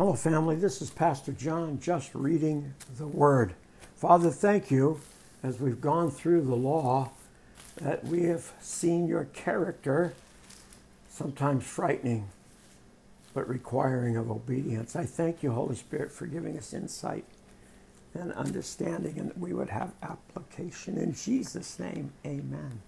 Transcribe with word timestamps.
Hello, 0.00 0.14
family. 0.14 0.56
This 0.56 0.80
is 0.80 0.88
Pastor 0.88 1.30
John 1.30 1.78
just 1.78 2.14
reading 2.14 2.72
the 2.96 3.06
Word. 3.06 3.52
Father, 3.96 4.30
thank 4.30 4.70
you 4.70 4.98
as 5.42 5.60
we've 5.60 5.82
gone 5.82 6.10
through 6.10 6.40
the 6.40 6.54
law 6.54 7.10
that 7.76 8.02
we 8.06 8.22
have 8.22 8.50
seen 8.62 9.06
your 9.06 9.24
character, 9.34 10.14
sometimes 11.10 11.64
frightening, 11.66 12.28
but 13.34 13.46
requiring 13.46 14.16
of 14.16 14.30
obedience. 14.30 14.96
I 14.96 15.04
thank 15.04 15.42
you, 15.42 15.50
Holy 15.52 15.76
Spirit, 15.76 16.10
for 16.10 16.26
giving 16.26 16.56
us 16.56 16.72
insight 16.72 17.26
and 18.14 18.32
understanding, 18.32 19.18
and 19.18 19.28
that 19.28 19.38
we 19.38 19.52
would 19.52 19.68
have 19.68 19.92
application. 20.02 20.96
In 20.96 21.12
Jesus' 21.12 21.78
name, 21.78 22.10
amen. 22.24 22.80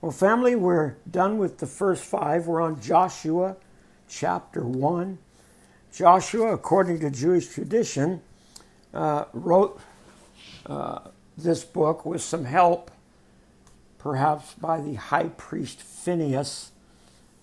Well, 0.00 0.12
family, 0.12 0.54
we're 0.56 0.94
done 1.10 1.36
with 1.36 1.58
the 1.58 1.66
first 1.66 2.02
five. 2.02 2.46
We're 2.46 2.62
on 2.62 2.80
Joshua 2.80 3.56
chapter 4.08 4.64
1 4.64 5.18
Joshua, 5.92 6.52
according 6.52 7.00
to 7.00 7.10
Jewish 7.10 7.46
tradition, 7.48 8.20
uh, 8.92 9.24
wrote 9.32 9.80
uh, 10.66 11.00
this 11.36 11.64
book 11.64 12.04
with 12.04 12.22
some 12.22 12.44
help, 12.44 12.90
perhaps 13.98 14.54
by 14.54 14.80
the 14.80 14.94
high 14.94 15.28
priest 15.30 15.80
Phineas, 15.80 16.72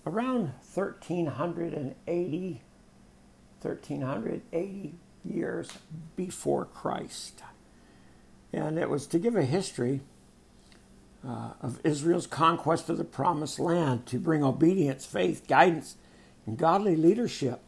around 0.06 0.52
1380, 0.74 2.62
1380 3.60 4.94
years 5.24 5.68
before 6.14 6.64
Christ. 6.64 7.42
And 8.52 8.78
it 8.78 8.88
was 8.88 9.06
to 9.08 9.18
give 9.18 9.34
a 9.36 9.44
history 9.44 10.00
uh, 11.26 11.54
of 11.60 11.80
Israel's 11.82 12.28
conquest 12.28 12.88
of 12.88 12.96
the 12.96 13.04
promised 13.04 13.58
land, 13.58 14.06
to 14.06 14.18
bring 14.20 14.44
obedience, 14.44 15.04
faith, 15.04 15.44
guidance, 15.48 15.96
and 16.46 16.56
godly 16.56 16.94
leadership 16.94 17.60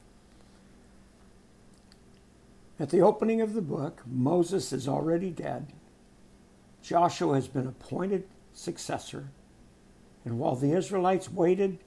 at 2.81 2.91
the 2.91 3.01
opening 3.01 3.41
of 3.41 3.55
the 3.55 3.63
book, 3.63 4.03
Moses 4.07 4.73
is 4.73 4.87
already 4.87 5.31
dead. 5.31 5.73
Joshua 6.81 7.35
has 7.35 7.49
been 7.49 7.67
appointed 7.67 8.25
successor. 8.55 9.31
And 10.25 10.39
while 10.39 10.55
the 10.55 10.73
Israelites 10.75 11.31
waited 11.31 11.79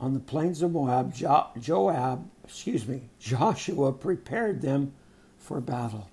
on 0.00 0.14
the 0.14 0.20
plains 0.20 0.62
of 0.62 0.72
Moab, 0.72 1.12
jo- 1.12 1.46
Joab, 1.58 2.30
excuse 2.44 2.86
me, 2.86 3.08
Joshua 3.18 3.92
prepared 3.92 4.62
them 4.62 4.92
for 5.38 5.60
battle. 5.60 6.08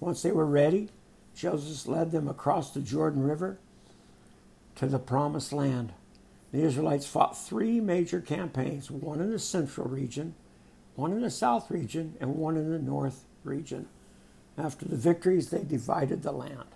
Once 0.00 0.22
they 0.22 0.32
were 0.32 0.46
ready, 0.46 0.88
Joseph 1.36 1.86
led 1.86 2.10
them 2.10 2.28
across 2.28 2.72
the 2.72 2.80
Jordan 2.80 3.22
River 3.22 3.58
to 4.76 4.86
the 4.86 4.98
promised 4.98 5.52
land. 5.52 5.92
The 6.52 6.62
Israelites 6.62 7.06
fought 7.06 7.36
three 7.36 7.80
major 7.80 8.20
campaigns, 8.20 8.90
one 8.90 9.20
in 9.20 9.30
the 9.30 9.38
central 9.38 9.88
region, 9.88 10.34
one 10.94 11.12
in 11.12 11.20
the 11.20 11.30
south 11.30 11.70
region, 11.70 12.14
and 12.18 12.36
one 12.36 12.56
in 12.56 12.70
the 12.70 12.78
north 12.78 13.24
region. 13.44 13.86
After 14.58 14.86
the 14.86 14.96
victories, 14.96 15.50
they 15.50 15.62
divided 15.64 16.22
the 16.22 16.32
land. 16.32 16.68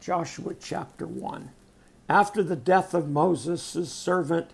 Joshua 0.00 0.54
chapter 0.54 1.06
1. 1.06 1.50
After 2.08 2.42
the 2.42 2.56
death 2.56 2.94
of 2.94 3.08
Moses' 3.08 3.92
servant, 3.92 4.48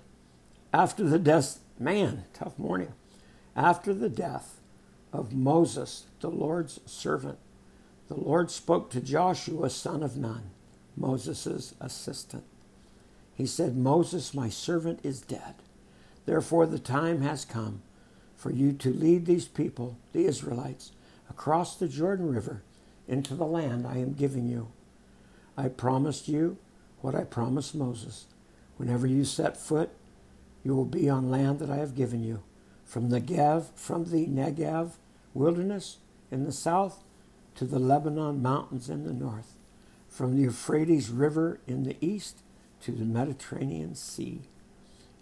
after 0.72 1.04
the 1.04 1.18
death, 1.18 1.60
man, 1.78 2.24
tough 2.32 2.58
morning. 2.58 2.92
After 3.54 3.94
the 3.94 4.08
death 4.08 4.58
of 5.12 5.32
Moses, 5.32 6.04
the 6.20 6.30
Lord's 6.30 6.80
servant, 6.86 7.38
the 8.08 8.16
Lord 8.20 8.50
spoke 8.50 8.90
to 8.90 9.00
Joshua, 9.00 9.70
son 9.70 10.02
of 10.02 10.16
Nun, 10.16 10.50
Moses' 10.96 11.74
assistant. 11.80 12.44
He 13.34 13.46
said, 13.46 13.76
Moses, 13.76 14.34
my 14.34 14.48
servant, 14.48 15.00
is 15.02 15.20
dead. 15.20 15.54
Therefore, 16.26 16.66
the 16.66 16.78
time 16.78 17.20
has 17.22 17.44
come 17.44 17.82
for 18.44 18.52
you 18.52 18.74
to 18.74 18.92
lead 18.92 19.24
these 19.24 19.46
people, 19.48 19.96
the 20.12 20.26
Israelites, 20.26 20.92
across 21.30 21.76
the 21.76 21.88
Jordan 21.88 22.30
River 22.30 22.60
into 23.08 23.34
the 23.34 23.46
land 23.46 23.86
I 23.86 23.96
am 23.96 24.12
giving 24.12 24.50
you. 24.50 24.68
I 25.56 25.68
promised 25.68 26.28
you 26.28 26.58
what 27.00 27.14
I 27.14 27.24
promised 27.24 27.74
Moses. 27.74 28.26
Whenever 28.76 29.06
you 29.06 29.24
set 29.24 29.56
foot, 29.56 29.88
you 30.62 30.76
will 30.76 30.84
be 30.84 31.08
on 31.08 31.30
land 31.30 31.58
that 31.60 31.70
I 31.70 31.76
have 31.76 31.94
given 31.96 32.22
you, 32.22 32.42
from 32.84 33.08
the 33.08 33.18
Gev, 33.18 33.70
from 33.76 34.10
the 34.10 34.26
Negev 34.26 34.90
wilderness 35.32 35.96
in 36.30 36.44
the 36.44 36.52
south 36.52 37.02
to 37.54 37.64
the 37.64 37.78
Lebanon 37.78 38.42
mountains 38.42 38.90
in 38.90 39.04
the 39.04 39.14
north, 39.14 39.54
from 40.06 40.36
the 40.36 40.42
Euphrates 40.42 41.08
River 41.08 41.60
in 41.66 41.84
the 41.84 41.96
east 42.02 42.40
to 42.82 42.92
the 42.92 43.06
Mediterranean 43.06 43.94
Sea 43.94 44.42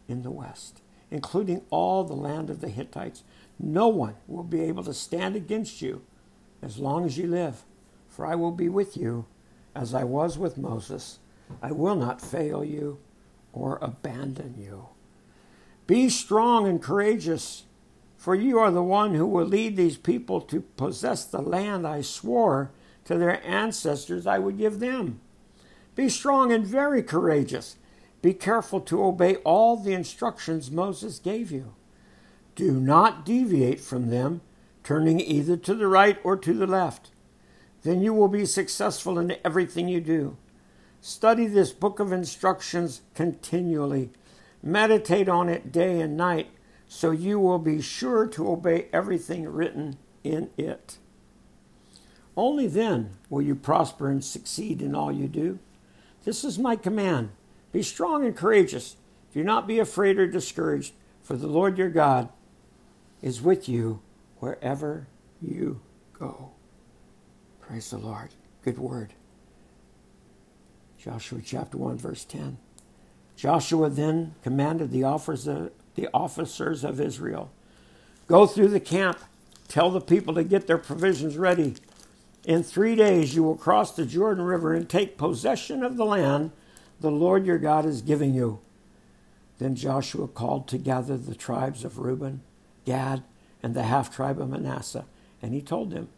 in 0.09 0.25
the 0.25 0.31
west 0.33 0.81
including 1.13 1.61
all 1.69 2.03
the 2.05 2.15
land 2.15 2.49
of 2.51 2.61
the 2.63 2.71
Hittites. 2.71 3.23
No 3.59 3.87
one 3.87 4.15
will 4.27 4.43
be 4.43 4.63
able 4.63 4.83
to 4.85 4.95
stand 4.95 5.37
against 5.37 5.83
you 5.83 6.01
as 6.63 6.79
long 6.79 7.05
as 7.05 7.19
you 7.19 7.27
live, 7.27 7.65
for 8.09 8.25
I 8.27 8.35
will 8.35 8.51
be 8.51 8.69
with 8.71 8.97
you 8.97 9.27
as 9.77 9.93
I 9.95 10.05
was 10.05 10.39
with 10.39 10.57
Moses. 10.57 11.19
I 11.63 11.71
will 11.71 11.97
not 11.97 12.23
fail 12.23 12.65
you 12.65 12.99
or 13.53 13.79
abandon 13.83 14.55
you. 14.59 14.87
Be 15.87 16.09
strong 16.09 16.67
and 16.67 16.83
courageous, 16.83 17.65
for 18.17 18.35
you 18.35 18.59
are 18.59 18.71
the 18.71 18.83
one 18.83 19.15
who 19.15 19.27
will 19.27 19.45
lead 19.45 19.77
these 19.77 19.99
people 19.99 20.41
to 20.43 20.63
possess 20.63 21.27
the 21.27 21.43
land 21.43 21.87
I 21.87 22.01
swore 22.01 22.71
to 23.05 23.19
their 23.19 23.45
ancestors 23.47 24.27
I 24.27 24.39
would 24.39 24.57
give 24.57 24.81
them. 24.81 25.21
Be 25.95 26.09
strong 26.09 26.53
and 26.53 26.67
very 26.67 27.03
courageous. 27.03 27.77
Be 28.23 28.33
careful 28.33 28.81
to 28.83 29.05
obey 29.05 29.37
all 29.39 29.77
the 29.77 29.93
instructions 29.93 30.71
Moses 30.71 31.19
gave 31.19 31.51
you. 31.51 31.75
Do 32.55 32.71
not 32.73 33.27
deviate 33.27 33.81
from 33.81 34.11
them, 34.11 34.41
turning 34.85 35.19
either 35.21 35.57
to 35.57 35.75
the 35.75 35.89
right 35.89 36.19
or 36.23 36.37
to 36.37 36.55
the 36.55 36.67
left. 36.69 37.11
Then 37.83 38.01
you 38.01 38.15
will 38.15 38.29
be 38.29 38.47
successful 38.47 39.19
in 39.19 39.35
everything 39.45 39.89
you 39.89 40.01
do. 40.01 40.37
Study 41.01 41.49
this 41.49 41.73
book 41.73 41.99
of 41.99 42.13
instructions 42.13 43.01
continually. 43.17 44.11
Meditate 44.63 45.29
on 45.29 45.49
it 45.49 45.73
day 45.73 46.01
and 46.01 46.17
night, 46.17 46.47
so 46.87 47.11
you 47.11 47.41
will 47.41 47.59
be 47.59 47.81
sure 47.83 48.29
to 48.29 48.49
obey 48.53 48.87
everything 48.93 49.49
written 49.53 49.97
in 50.23 50.49
it. 50.57 50.99
Only 52.37 52.69
then 52.69 53.17
will 53.29 53.43
you 53.43 53.57
prosper 53.57 54.09
and 54.09 54.25
succeed 54.25 54.81
in 54.81 54.95
all 54.95 55.11
you 55.11 55.27
do. 55.27 55.59
This 56.25 56.45
is 56.45 56.57
my 56.57 56.77
command 56.77 57.31
be 57.73 57.83
strong 57.83 58.25
and 58.25 58.37
courageous. 58.37 58.97
Do 59.33 59.43
not 59.43 59.67
be 59.67 59.79
afraid 59.79 60.19
or 60.19 60.27
discouraged, 60.27 60.93
for 61.23 61.37
the 61.37 61.47
Lord 61.47 61.79
your 61.79 61.89
God 61.89 62.29
is 63.23 63.41
with 63.41 63.69
you 63.69 64.01
wherever 64.39 65.07
you 65.41 65.81
go. 66.19 66.51
Praise 67.61 67.91
the 67.91 67.99
Lord. 67.99 68.29
Good 68.63 68.79
word. 68.79 69.15
Joshua 70.99 71.41
chapter 71.45 71.79
1, 71.79 71.97
verse 71.97 72.25
10. 72.25 72.59
Joshua 73.37 73.89
then 73.89 74.35
commanded 74.43 74.91
the 74.91 75.05
officers 75.05 76.85
of 76.85 77.01
Israel 77.01 77.51
Go 78.29 78.47
through 78.47 78.69
the 78.69 78.81
camp, 78.81 79.19
tell 79.67 79.91
the 79.91 80.01
people 80.01 80.33
to 80.35 80.45
get 80.45 80.67
their 80.67 80.79
provisions 80.79 81.37
ready. 81.39 81.75
In 82.45 82.63
three 82.63 82.95
days 82.95 83.35
you 83.35 83.43
will 83.43 83.57
cross 83.57 83.95
the 83.97 84.07
Jordan 84.07 84.45
River 84.45 84.73
and 84.75 84.89
take 84.89 85.17
possession 85.19 85.83
of 85.83 85.97
the 85.97 86.05
land 86.05 86.53
the 87.03 87.11
Lord 87.11 87.45
your 87.45 87.59
God 87.59 87.85
is 87.85 88.01
giving 88.01 88.33
you. 88.33 88.61
Then 89.59 89.75
Joshua 89.75 90.29
called 90.29 90.67
together 90.69 91.19
the 91.19 91.35
tribes 91.35 91.85
of 91.85 91.99
Reuben, 91.99 92.41
Gad, 92.87 93.25
and 93.63 93.75
the 93.75 93.83
half 93.83 94.15
tribe 94.15 94.41
of 94.41 94.49
Manasseh, 94.49 95.05
and 95.43 95.53
he 95.53 95.61
told 95.61 95.91
them, 95.91 96.09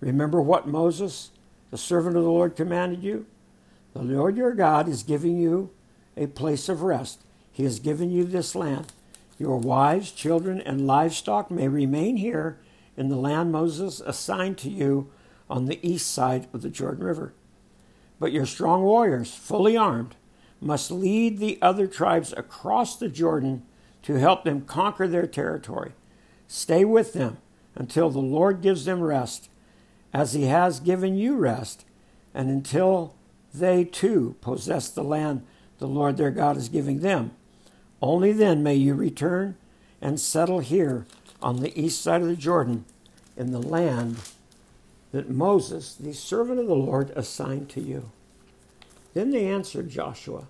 Remember 0.00 0.42
what 0.42 0.68
Moses, 0.68 1.30
the 1.70 1.78
servant 1.78 2.16
of 2.16 2.24
the 2.24 2.28
Lord, 2.30 2.54
commanded 2.54 3.02
you? 3.02 3.26
The 3.94 4.02
Lord 4.02 4.36
your 4.36 4.52
God 4.52 4.88
is 4.88 5.02
giving 5.02 5.38
you 5.40 5.70
a 6.16 6.26
place 6.26 6.68
of 6.68 6.82
rest. 6.82 7.22
He 7.50 7.64
has 7.64 7.78
given 7.80 8.10
you 8.10 8.24
this 8.24 8.54
land. 8.54 8.92
Your 9.38 9.56
wives, 9.58 10.10
children, 10.12 10.60
and 10.60 10.86
livestock 10.86 11.50
may 11.50 11.68
remain 11.68 12.18
here 12.18 12.58
in 12.96 13.08
the 13.08 13.16
land 13.16 13.52
Moses 13.52 14.00
assigned 14.00 14.58
to 14.58 14.68
you 14.70 15.10
on 15.48 15.66
the 15.66 15.80
east 15.86 16.10
side 16.10 16.46
of 16.52 16.62
the 16.62 16.68
Jordan 16.70 17.04
River. 17.04 17.32
But 18.18 18.32
your 18.32 18.46
strong 18.46 18.82
warriors, 18.82 19.34
fully 19.34 19.76
armed, 19.76 20.14
must 20.60 20.90
lead 20.90 21.38
the 21.38 21.58
other 21.60 21.86
tribes 21.86 22.32
across 22.36 22.96
the 22.96 23.08
Jordan 23.08 23.62
to 24.02 24.14
help 24.18 24.44
them 24.44 24.62
conquer 24.62 25.06
their 25.08 25.26
territory. 25.26 25.92
Stay 26.48 26.84
with 26.84 27.12
them 27.12 27.38
until 27.74 28.10
the 28.10 28.18
Lord 28.20 28.62
gives 28.62 28.84
them 28.84 29.00
rest, 29.02 29.48
as 30.14 30.32
He 30.32 30.44
has 30.44 30.80
given 30.80 31.16
you 31.16 31.36
rest, 31.36 31.84
and 32.32 32.48
until 32.48 33.14
they 33.52 33.84
too 33.84 34.36
possess 34.40 34.88
the 34.88 35.02
land 35.04 35.44
the 35.78 35.86
Lord 35.88 36.16
their 36.16 36.30
God 36.30 36.56
is 36.56 36.68
giving 36.68 37.00
them. 37.00 37.32
Only 38.00 38.32
then 38.32 38.62
may 38.62 38.74
you 38.74 38.94
return 38.94 39.56
and 40.00 40.20
settle 40.20 40.60
here 40.60 41.06
on 41.42 41.60
the 41.60 41.78
east 41.78 42.00
side 42.00 42.22
of 42.22 42.28
the 42.28 42.36
Jordan 42.36 42.84
in 43.36 43.50
the 43.52 43.60
land 43.62 44.18
that 45.12 45.28
Moses, 45.30 45.94
the 45.94 46.12
servant 46.14 46.58
of 46.60 46.66
the 46.66 46.74
Lord, 46.76 47.10
assigned 47.14 47.68
to 47.70 47.80
you. 47.80 48.10
Then 49.16 49.30
they 49.30 49.46
answered 49.46 49.88
Joshua, 49.88 50.46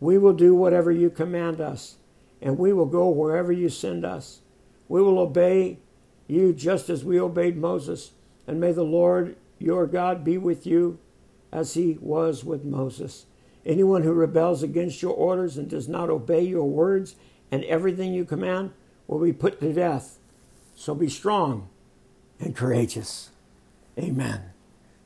We 0.00 0.18
will 0.18 0.32
do 0.32 0.56
whatever 0.56 0.90
you 0.90 1.08
command 1.08 1.60
us, 1.60 1.94
and 2.40 2.58
we 2.58 2.72
will 2.72 2.86
go 2.86 3.08
wherever 3.08 3.52
you 3.52 3.68
send 3.68 4.04
us. 4.04 4.40
We 4.88 5.00
will 5.00 5.20
obey 5.20 5.78
you 6.26 6.52
just 6.52 6.90
as 6.90 7.04
we 7.04 7.20
obeyed 7.20 7.56
Moses, 7.56 8.10
and 8.44 8.58
may 8.60 8.72
the 8.72 8.82
Lord 8.82 9.36
your 9.60 9.86
God 9.86 10.24
be 10.24 10.36
with 10.36 10.66
you 10.66 10.98
as 11.52 11.74
he 11.74 11.96
was 12.00 12.42
with 12.42 12.64
Moses. 12.64 13.26
Anyone 13.64 14.02
who 14.02 14.12
rebels 14.12 14.64
against 14.64 15.00
your 15.00 15.14
orders 15.14 15.56
and 15.56 15.70
does 15.70 15.86
not 15.86 16.10
obey 16.10 16.40
your 16.40 16.68
words 16.68 17.14
and 17.52 17.62
everything 17.66 18.12
you 18.12 18.24
command 18.24 18.72
will 19.06 19.20
be 19.20 19.32
put 19.32 19.60
to 19.60 19.72
death. 19.72 20.18
So 20.74 20.92
be 20.96 21.08
strong 21.08 21.68
and 22.40 22.56
courageous. 22.56 23.30
Amen. 23.96 24.46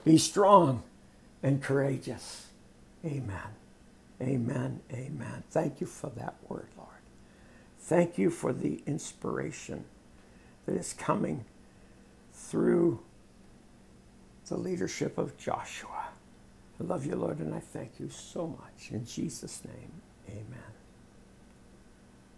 Be 0.03 0.17
strong 0.17 0.83
and 1.43 1.63
courageous. 1.63 2.45
Amen. 3.07 3.55
Amen. 4.21 4.81
Amen. 4.93 5.45
Thank 5.51 5.81
you 5.81 5.87
for 5.87 6.11
that 6.17 6.35
word, 6.49 6.67
Lord. 6.77 6.91
Thank 7.79 8.19
you 8.19 8.31
for 8.31 8.53
the 8.53 8.83
inspiration 8.87 9.85
that 10.65 10.75
is 10.75 10.93
coming 10.93 11.45
through 12.33 13.01
the 14.49 14.57
leadership 14.57 15.19
of 15.19 15.37
Joshua. 15.37 16.09
I 16.81 16.85
love 16.85 17.07
you, 17.07 17.15
Lord, 17.17 17.39
and 17.39 17.55
I 17.55 17.61
thank 17.61 17.93
you 18.01 18.11
so 18.11 18.47
much. 18.49 18.91
In 18.91 19.05
Jesus' 19.07 19.63
name, 19.65 19.93
amen. 20.29 20.76